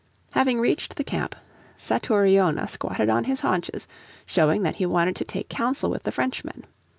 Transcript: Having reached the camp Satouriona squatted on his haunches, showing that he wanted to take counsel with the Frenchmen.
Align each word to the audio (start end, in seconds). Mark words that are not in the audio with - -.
Having 0.33 0.59
reached 0.59 0.95
the 0.95 1.03
camp 1.03 1.35
Satouriona 1.77 2.67
squatted 2.67 3.07
on 3.07 3.25
his 3.25 3.41
haunches, 3.41 3.87
showing 4.25 4.63
that 4.63 4.77
he 4.77 4.85
wanted 4.87 5.15
to 5.17 5.25
take 5.25 5.47
counsel 5.47 5.91
with 5.91 6.01
the 6.01 6.11
Frenchmen. 6.11 6.65